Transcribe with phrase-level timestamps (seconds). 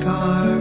[0.00, 0.57] scar.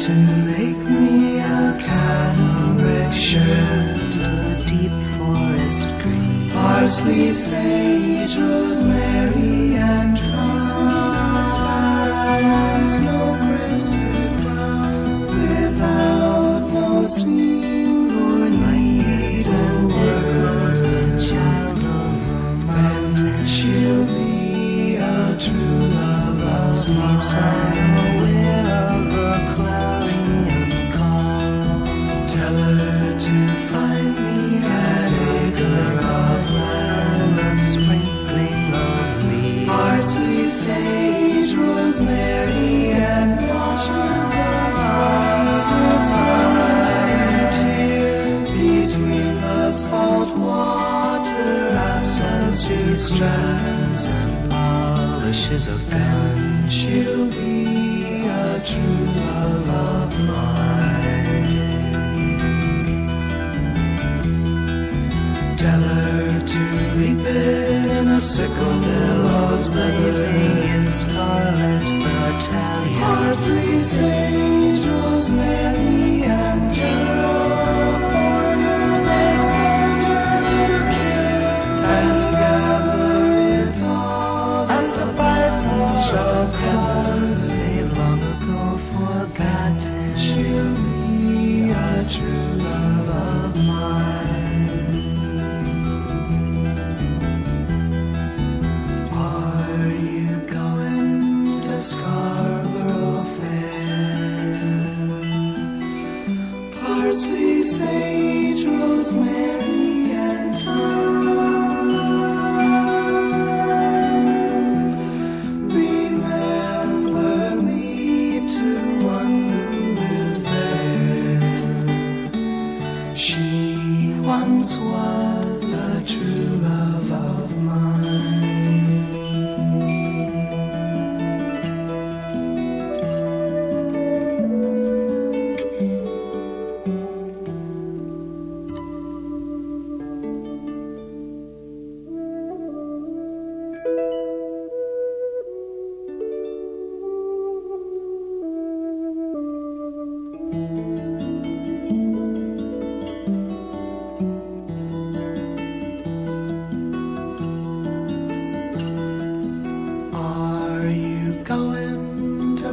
[0.00, 6.50] To make me a cambric shirt, a deep forest green.
[6.52, 10.80] parsley, sage, rosemary, and thyme,
[12.44, 20.80] and snow crested brown, without no seam or needs and words.
[20.80, 23.46] the child of the mountain.
[23.46, 27.34] she'll be a true love of Sleeps
[55.50, 55.99] Is of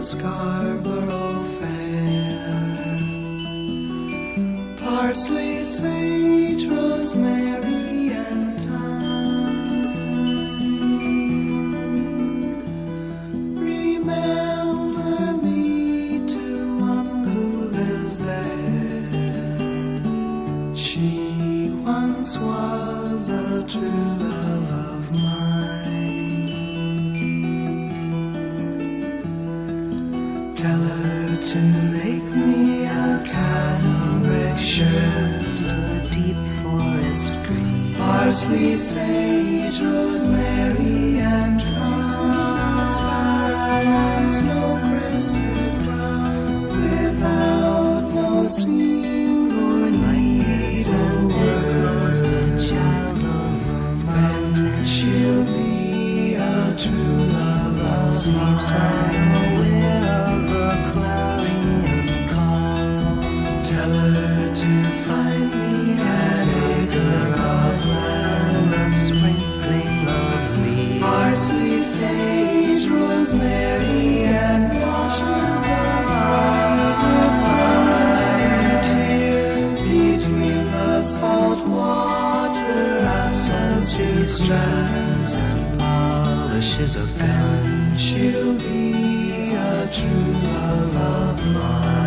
[0.08, 2.48] Scarborough Fair?
[4.80, 7.47] Parsley, sage, rosemary,
[31.42, 37.96] to make me a cambric shirt, of deep forest green.
[37.96, 41.62] parsley, sage, rosemary, and
[42.98, 52.22] thyme, and snow crested brown, without no seam or needs and words.
[52.22, 54.86] the child of mountain.
[54.86, 58.72] She'll be a true love of Sleeps
[71.38, 74.72] Sage, rosemary, and
[80.18, 81.04] between the
[84.26, 85.36] strands.
[85.36, 87.96] and polishes of gun.
[87.96, 91.98] She'll be a true love of mine.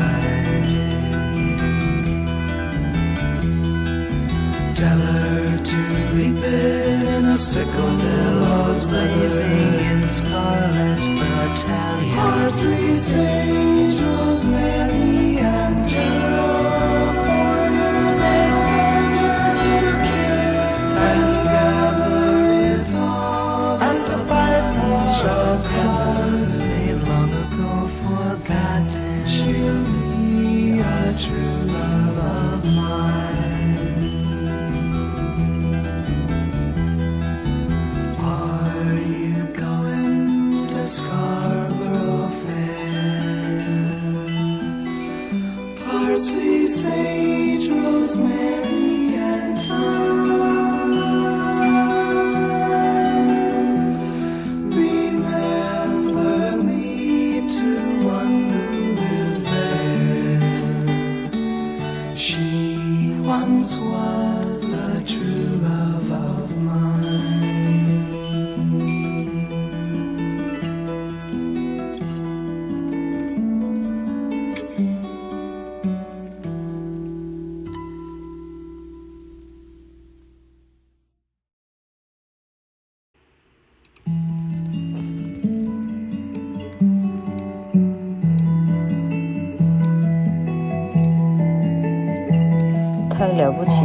[4.73, 5.77] Tell her to
[6.15, 10.01] reap it in a sickle billows Blazing blazing.
[10.01, 12.17] in scarlet battalion.
[12.17, 15.30] Parsley, sage, rosemary,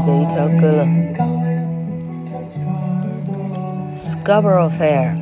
[0.06, 0.88] 的一条歌了。
[3.98, 5.16] Scarborough Fair，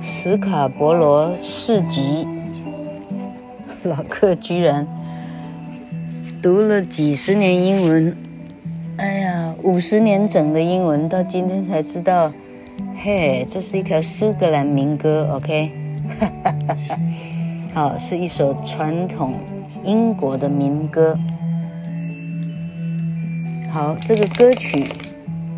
[0.00, 2.26] 史卡伯罗市集。
[3.84, 4.84] 老克居然
[6.42, 8.16] 读了几十年英文，
[8.96, 12.32] 哎呀，五十年整的英文，到今天才知道，
[13.00, 15.70] 嘿，这是一条苏格兰民歌，OK，
[17.72, 19.34] 好，是一首传统
[19.84, 21.16] 英国的民歌。
[23.76, 24.82] 好，这个歌曲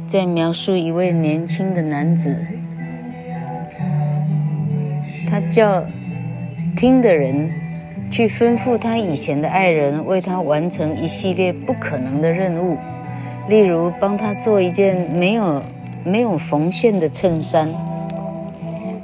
[0.09, 2.37] 在描述一位年轻的男子，
[5.31, 5.87] 他叫
[6.77, 7.49] 听的人
[8.11, 12.77] 去吩咐他以前的爱人为他完成一系列不可能的任务，
[13.49, 15.63] 例如帮他做一件没有
[16.03, 17.73] 没有缝线的衬衫，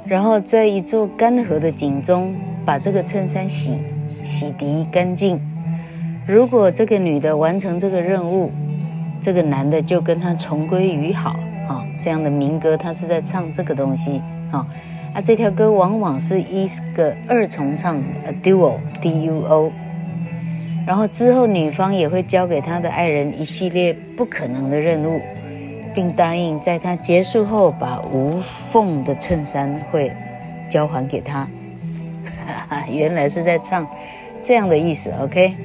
[0.05, 2.35] 然后在一座干涸的井中
[2.65, 3.77] 把这个衬衫洗
[4.21, 5.39] 洗涤干净。
[6.27, 8.51] 如果这个女的完成这个任务，
[9.25, 11.31] 这个男的就跟他重归于好
[11.67, 14.67] 啊，这样的民歌，他是在唱这个东西啊。
[15.15, 19.71] 啊，这条歌往往是一个二重唱呃 duo，D-U-O，
[20.85, 25.19] 然后之后女方也会交给他的爱人一系列不可能的任务，
[25.95, 30.11] 并答应在他结束后把无缝的衬衫会
[30.69, 31.47] 交还给他。
[32.87, 33.87] 原来是在唱
[34.39, 35.55] 这样的意思，OK？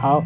[0.00, 0.24] 好，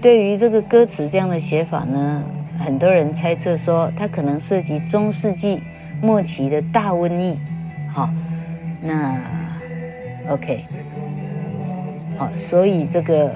[0.00, 2.24] 对于这个歌词这样的写法呢，
[2.58, 5.62] 很多人猜测说它可能涉及中世纪
[6.00, 7.38] 末期的大瘟疫。
[7.86, 8.08] 好，
[8.80, 9.20] 那
[10.30, 10.58] OK，
[12.16, 13.30] 好，所以这个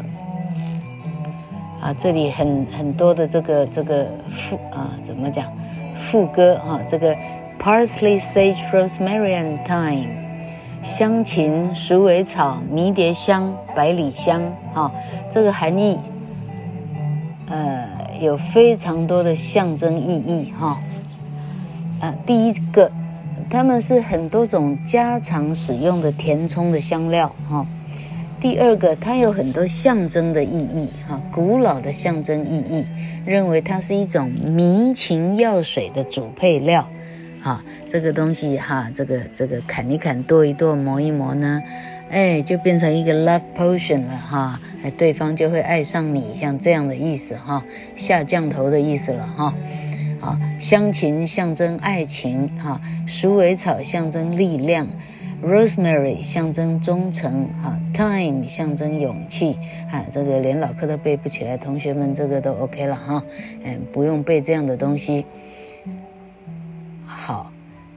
[1.83, 5.53] 啊，这里很很多的这个这个副啊，怎么讲
[5.95, 7.15] 副歌哈，这个
[7.61, 10.26] Parsley, sage, rosemary and thyme。
[10.87, 14.41] 香芹、鼠尾草、迷迭香、百里香，
[14.73, 14.89] 哈、
[15.29, 15.99] 这个含义，
[17.49, 20.77] 呃，有非常多的象征意义，哈、哦。
[21.99, 22.89] 啊，第一个，
[23.51, 27.67] 它们是很多种家常使用的填充的香料，哈、
[28.41, 32.87] 第二个，它有很多象征的意义，哈、古老的象征意义，
[33.25, 36.87] 认为它是一种迷情药水的主配料。
[37.47, 41.63] 哈，这个东西哈，这个这个砍一砍，剁一剁，磨一磨呢，
[42.11, 49.55] 哎，就变成一个 love potion 了哈，哎，对方就会爱上你，像这样的意思哈，下降头的意思了哈。
[50.19, 54.89] 好，香芹象征爱情哈，鼠尾草象征力量
[55.41, 59.57] ，rosemary 象征忠诚哈，time 象征勇气
[59.89, 63.23] 哈，这个连老客都背不起来，同学们这个都 OK 了哈，
[63.63, 65.25] 嗯，不用背这样的东西。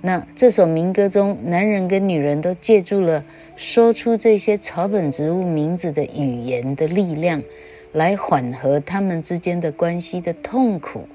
[0.01, 3.22] 那这首民歌中，男人跟女人都借助了
[3.58, 7.44] 说出这些草本植物名字的语言的力量，
[7.91, 11.06] 来缓和他们之间的关系的痛苦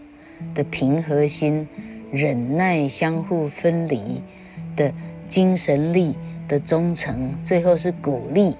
[0.55, 1.67] 的平和心，
[2.13, 4.23] 忍耐相互分离
[4.77, 4.93] 的
[5.27, 6.15] 精神力
[6.47, 8.55] 的忠诚，最后是鼓励，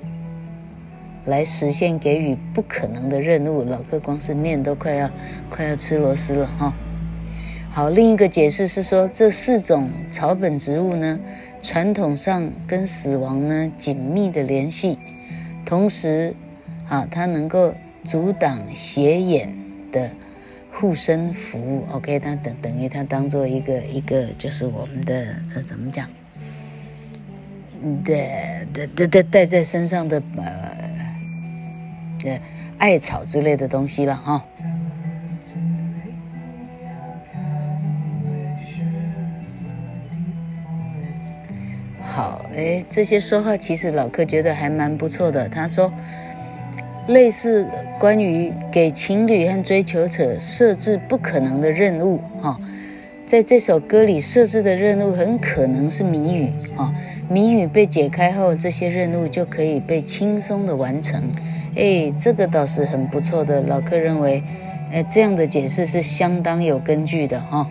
[1.27, 3.63] 来实现给予不可能的任务。
[3.63, 5.11] 老客光是念都快要
[5.51, 6.73] 快要吃螺丝了哈。
[7.75, 11.19] 好，另一个解释是说，这四种草本植物呢，
[11.61, 14.97] 传统上跟死亡呢紧密的联系，
[15.67, 16.33] 同时，
[16.89, 19.53] 啊，它能够阻挡邪眼
[19.91, 20.09] 的
[20.73, 26.09] 护身符，OK，它等等于它当做一个一个就是我们的这怎么讲？
[28.05, 30.77] 的的的的带在身上的呃
[32.21, 32.41] 的
[32.79, 34.45] 艾草之类的东西了哈。
[42.15, 45.49] 好，哎，这些说话其实老克觉得还蛮不错的。
[45.49, 45.93] 他说，
[47.09, 47.67] 类似
[47.99, 52.57] 关于给情侣和追求者设置不可能的任务，哈，
[53.27, 56.95] 在这首歌里设置的任务很可能是谜语，哈，
[57.29, 61.21] 谜语被解开后，这些任务就可以被轻松的完成。
[61.75, 63.61] 哎，这个倒是很不错的。
[63.63, 64.41] 老克认为，
[64.93, 67.67] 哎，这样的解释是相当有根据的，哈。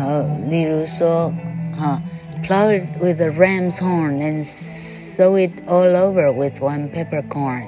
[0.00, 1.30] 好，例如说，
[1.76, 2.00] 哈
[2.42, 7.64] ，plow it with a ram's horn and sow it all over with one peppercorn，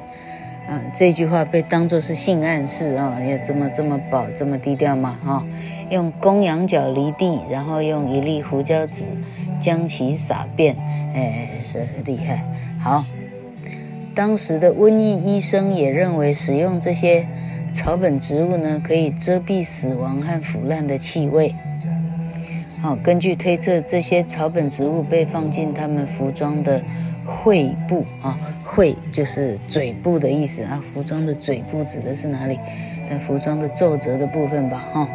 [0.66, 5.44] 啊，这句话被当作是性暗示啊，要这么这么薄，这么低调嘛，哈，
[5.90, 9.10] 用公羊角犁地，然后用一粒胡椒籽
[9.60, 10.74] 将其撒遍，
[11.14, 12.42] 哎，这是厉害。
[12.80, 13.04] 好，
[14.14, 17.26] 当时的瘟疫医生也认为使用这些
[17.74, 21.54] 草本植物呢，可以遮蔽死亡和腐烂的气味。
[22.82, 26.82] 好，根据推测，这些草本植物被放进他们服装的
[27.24, 30.82] 喙部啊，喙就是嘴部的意思啊。
[30.92, 32.58] 服装的嘴部指的是哪里？
[33.08, 35.08] 在服装的皱褶的部分吧，哈。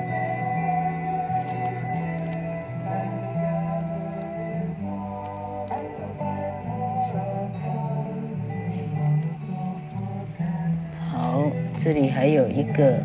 [11.12, 11.43] 好，
[11.77, 13.03] 这里还有一个，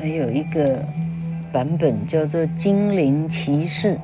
[0.00, 0.82] 还有一个。
[1.56, 3.94] 版本叫做《精灵骑士》，《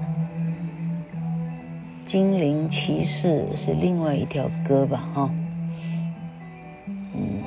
[2.06, 4.96] 精灵骑士》是另外一条歌吧？
[5.12, 5.30] 哈，
[7.14, 7.42] 嗯，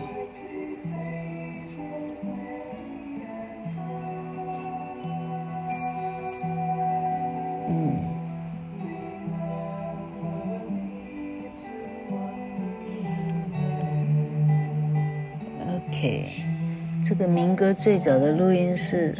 [7.67, 7.97] 嗯
[15.87, 16.29] ，OK，
[17.03, 19.15] 这个民歌最早的录音是。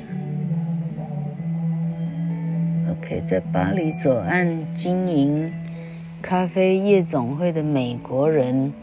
[3.22, 5.54] 在巴黎左岸经营
[6.22, 8.74] 咖啡夜总会的美国人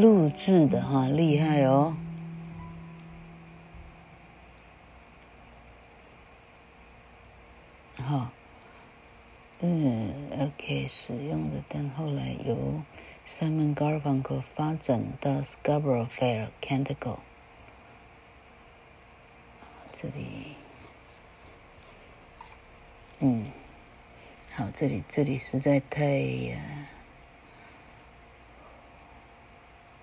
[0.00, 1.96] 录制的哈，厉害哦！
[7.98, 8.30] 好，
[9.60, 12.80] 嗯，OK，使用的，但后来由
[13.26, 17.18] Simon Garfunkel 发展到 Scarborough Fair Canticle，
[19.92, 20.61] 这里。
[23.24, 23.44] 嗯，
[24.52, 26.58] 好，这里这里实在太呀，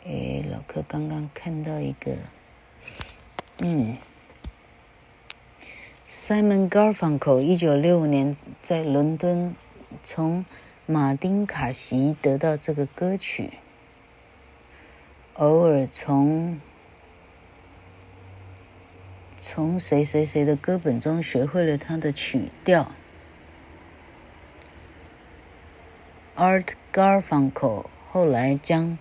[0.06, 2.16] 哎，老柯刚刚看到一个，
[3.58, 3.98] 嗯
[6.08, 9.54] ，Simon Garfunkel 一九六五年在伦敦
[10.02, 10.46] 从
[10.86, 13.52] 马丁卡西得到这个歌曲，
[15.34, 16.62] 偶尔从。
[19.42, 22.92] 从谁谁谁的歌本中学会了他的曲调。
[26.40, 28.98] Art Garfunkel 后来将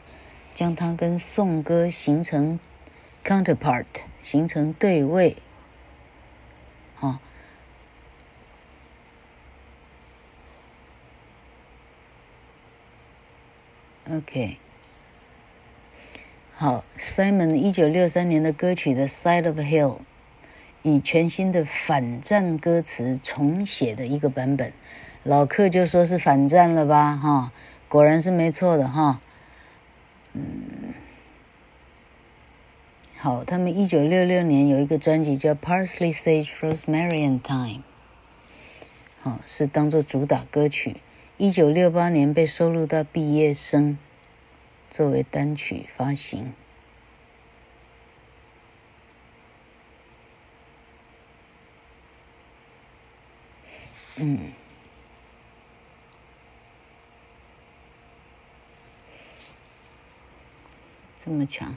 [0.54, 2.58] 将它跟颂歌形成
[3.24, 3.84] counterpart，
[4.20, 5.36] 形成对位。
[6.96, 7.20] 好
[14.10, 14.56] ，OK，
[16.54, 19.98] 好，Simon 一九六三年的歌曲《The Side of Hill》
[20.82, 24.72] 以全新的反战歌词重写的一个版本。
[25.24, 27.52] 老克就说是反战了吧，哈，
[27.88, 29.20] 果然是没错的，哈，
[30.32, 30.94] 嗯，
[33.16, 37.76] 好，他们一九六六年有一个专辑叫《Parsley, Sage, Rosemary and Thyme》，
[39.20, 40.96] 好，是当做主打歌曲。
[41.36, 43.98] 一九六八年被收录到《毕业生》，
[44.94, 46.52] 作为单曲发行。
[54.20, 54.57] 嗯。
[61.18, 61.74] 这么强，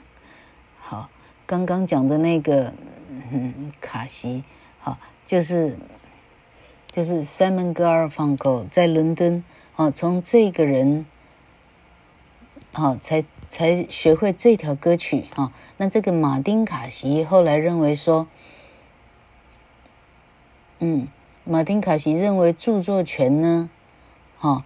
[0.78, 1.10] 好，
[1.46, 2.72] 刚刚讲的那个，
[3.32, 4.44] 嗯，卡西，
[4.78, 5.76] 好，就是
[6.90, 9.42] 就是 Simon g a r f u n k e 在伦敦，
[9.74, 11.04] 啊，从这个人，
[12.72, 18.28] 好，才才学会这条歌曲，啊，那这个马丁卡西后来认为说，
[20.78, 21.08] 嗯，
[21.44, 23.68] 马丁卡西认为著作权呢，
[24.38, 24.64] 哈，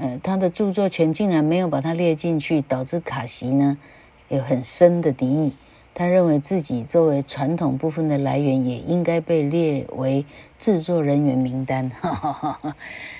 [0.00, 3.76] 呃，他的著作权竟然没有把它列进去，导致卡西呢
[4.34, 5.52] 有很深的敌意。
[5.96, 10.26] 他认为自己作为传统部分的来源，也应该被列为
[10.58, 11.88] 制作人员名单。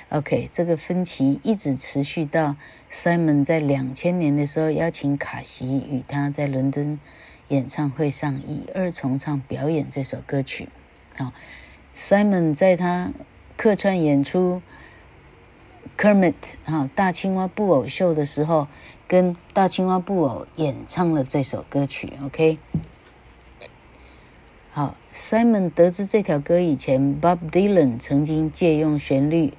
[0.09, 2.57] OK，这个分歧一直持续到
[2.91, 6.99] Simon 在两千年的时候邀请卡西与他在伦敦
[7.47, 10.69] 演唱会上以二重唱表演这首歌曲。
[11.17, 11.33] 好
[11.95, 13.13] ，Simon 在他
[13.57, 14.61] 客串演出
[15.97, 16.35] Kermit
[16.65, 18.69] 哈大青蛙布偶秀的时候。
[19.07, 22.59] 跟大青蛙布偶演唱了这首歌曲，OK。
[24.73, 29.53] 好，Simon 得知这条歌以前，Bob Dylan 曾经借用旋律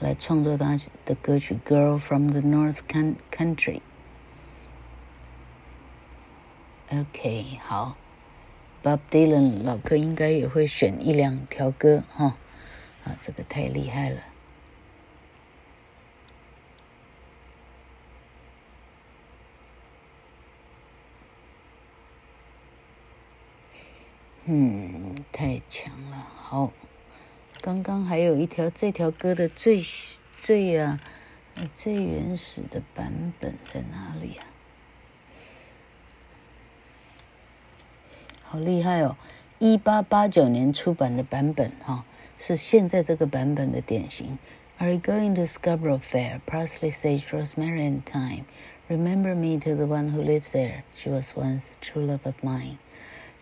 [0.00, 2.78] 来创作他的歌曲《Girl from the North
[3.30, 3.80] Country》。
[7.00, 7.96] OK，好
[8.82, 12.36] ，Bob Dylan 老柯应该也会选一两条歌哈，
[13.04, 14.22] 啊，这个太厉害了。
[24.46, 26.16] 嗯，太强了。
[26.16, 26.72] 好，
[27.60, 29.80] 刚刚还有一条这条歌的最
[30.40, 31.00] 最啊
[31.74, 34.46] 最原始的版本在哪里啊？
[38.44, 39.16] 好厉害哦！
[39.58, 42.04] 一八八九年出版的版本哈、哦，
[42.38, 44.38] 是现在这个版本的典型。
[44.78, 46.40] Are you going to Scarborough Fair?
[46.46, 48.44] Parsley, sage, rosemary, and thyme.
[48.88, 50.84] Remember me to the one who lives there.
[50.94, 52.76] She was once true love of mine.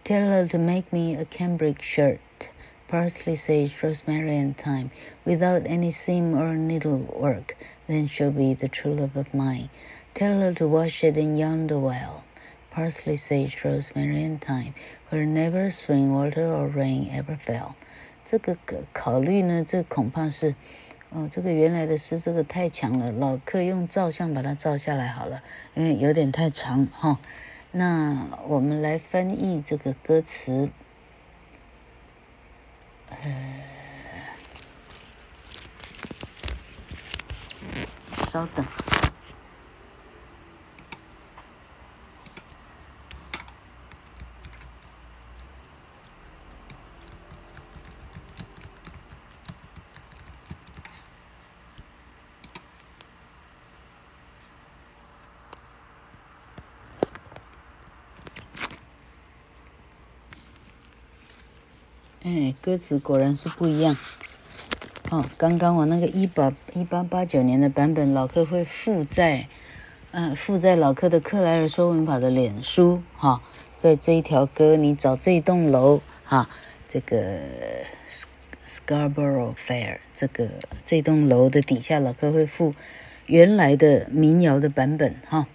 [0.03, 2.49] Tell her to make me a cambric shirt,
[2.87, 4.89] parsley, sage, rosemary, and thyme,
[5.23, 7.55] without any seam or needlework.
[7.87, 9.69] Then she'll be the true love of mine.
[10.15, 12.23] Tell her to wash it in yonder well,
[12.71, 14.73] parsley, sage, rosemary, and thyme,
[15.09, 17.75] where never spring water or rain ever fell.
[18.25, 18.57] 这个
[18.91, 20.55] 考虑呢，这恐怕是，
[21.11, 25.43] 哦，这个原来的诗这个太强了，老客用照相把它照下来好了，
[25.75, 27.09] 因为有点太长哈。
[27.09, 27.17] 哦
[27.76, 30.70] 那我们来翻译这个歌词。
[33.08, 33.64] 呃，
[38.28, 38.64] 稍等。
[62.26, 63.94] 哎，歌词果然是不一样。
[65.10, 69.48] 哦，刚刚我那个一八一八八九年的版本，老客会附在，
[70.12, 73.42] 嗯、附在老客的克莱尔说文法的脸书哈、
[73.76, 76.48] 在这一条歌，你找这一栋楼哈、
[76.88, 77.38] 这个
[78.66, 80.48] Scarborough Fair 这个
[80.86, 82.74] 这栋楼的底下，老客会附
[83.26, 85.46] 原来的民谣的版本哈、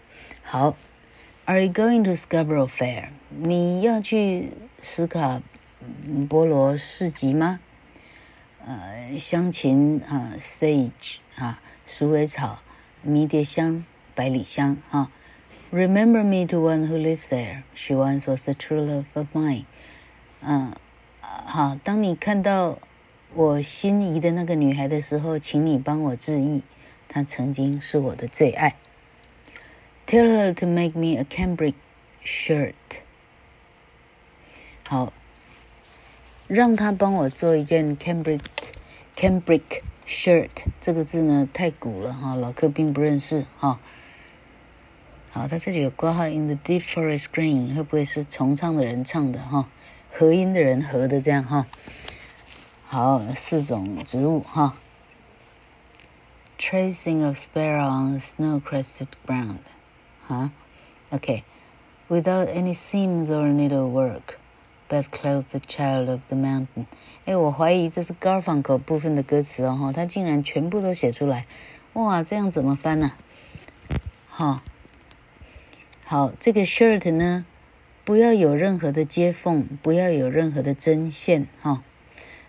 [0.44, 0.78] 好
[1.46, 3.06] ，Are you going to Scarborough Fair？
[3.36, 5.42] 你要去斯卡？
[6.30, 7.60] 菠萝市集吗？
[8.66, 12.62] 呃，香芹啊，sage 啊，鼠尾草，
[13.02, 15.10] 迷迭香，百里香啊。
[15.72, 17.64] Remember me to one who lives there.
[17.74, 19.66] She once was the true love of mine.
[20.42, 20.74] 嗯，
[21.22, 22.80] 好，当你看到
[23.34, 26.64] 我心仪的那个女孩的时候，请你帮我致意，
[27.08, 28.76] 她曾经是我的最爱。
[30.06, 31.76] Tell her to make me a cambric
[32.24, 32.74] shirt.
[34.88, 35.14] 好。
[36.49, 38.41] 让他帮我做一件 cambric
[39.17, 39.63] cambric
[40.07, 43.81] shirt，这个字呢太古了哈，老柯并不认识哈。
[45.31, 49.69] 好，他这里有括号 in the deep forest green，会不会是重唱的人唱的哈？
[50.13, 51.67] 合音的人合的这样哈。
[52.87, 54.77] 好，四种植物哈。
[56.57, 59.59] Tracing of sparrow on snow-crested ground，
[60.27, 60.53] 哈，
[61.11, 64.38] OK，without any seams or needlework。
[64.90, 66.88] But clothe the child of the mountain。
[67.26, 71.46] 哎，我怀疑这是 Garfunkel 部分的歌词哦，他竟然全部都写出来，
[71.94, 73.12] 哇，这样怎么翻呢？
[74.28, 74.64] 好，
[76.04, 77.46] 好，这个 shirt 呢，
[78.04, 81.84] 不要有任何的接缝，不要有任何的针线，哈。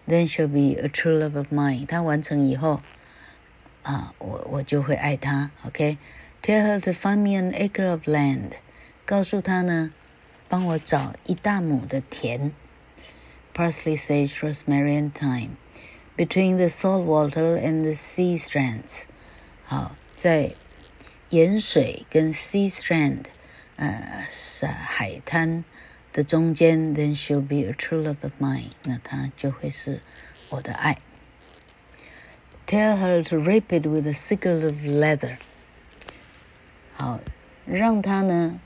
[0.08, 1.84] Then she'll be a true love of mine。
[1.84, 2.80] 他完成以后，
[3.82, 5.50] 啊，我我就会爱他。
[5.66, 8.52] OK，tell her to find me an acre of land。
[9.04, 9.90] 告诉他呢。
[10.49, 12.51] 帮我找一大亩的田，
[13.53, 15.57] parsley, sage, rosemary, and thyme,
[16.15, 19.05] between the salt water and the sea strands。
[19.65, 20.53] 好，在
[21.29, 23.25] 盐水跟 sea strand，
[23.77, 25.63] 呃，是海滩
[26.13, 28.69] 的中间，then she'll be a true love of mine。
[28.83, 30.01] 那她就会是
[30.49, 30.99] 我的爱。
[32.67, 35.37] Tell her to rip it with a sickle of leather。
[36.97, 37.19] 好，
[37.65, 38.59] 让她呢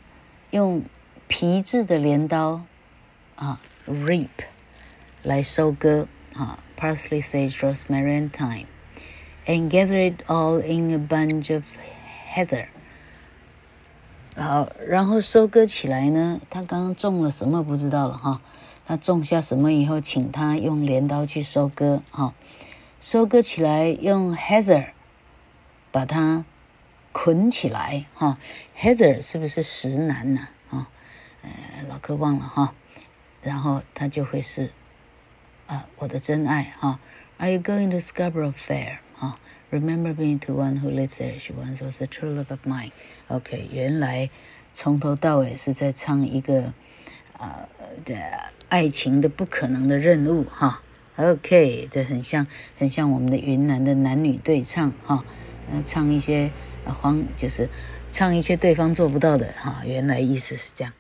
[0.51, 0.83] 用
[1.36, 2.62] 皮质的镰刀
[3.34, 4.28] 啊，reap
[5.24, 11.64] 来收割啊，parsley, sage, rosemary, and thyme，and gather it all in a bunch of
[12.32, 12.68] heather。
[14.36, 18.40] 好，然后收割起来呢，他刚刚种了什么不知道了哈。
[18.86, 22.32] 他种下什么以后，请他用镰刀去收割哈。
[23.00, 24.90] 收割起来用 heather
[25.90, 26.44] 把它
[27.10, 28.38] 捆起来哈。
[28.78, 30.40] heather 是不是石楠呐？
[30.40, 30.53] 啊，
[31.44, 32.74] 呃，老柯忘了哈。
[33.42, 34.72] 然后他就会是
[35.66, 36.98] 啊，我的真爱哈。
[37.36, 38.98] Are you going to Scarborough Fair？
[39.14, 39.38] 哈。
[39.70, 41.38] Remember me to one who lives there.
[41.40, 42.92] She once was a true love of mine.
[43.26, 44.30] OK，原来
[44.72, 46.72] 从头到尾是在唱一个
[47.36, 48.14] 啊、呃、的
[48.68, 50.80] 爱情的不可能的任务哈。
[51.16, 52.46] OK，这很像
[52.78, 55.24] 很像我们的云南的男女对唱哈，
[55.72, 56.52] 呃，唱一些
[56.84, 57.68] 黄就是
[58.12, 59.82] 唱一些对方做不到的哈。
[59.84, 60.92] 原来意思是这样。